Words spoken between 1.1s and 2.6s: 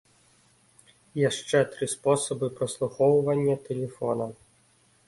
Яшчэ тры спосабы